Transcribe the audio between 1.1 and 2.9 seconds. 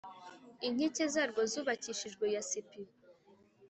zarwo zubakishijwe yasipi,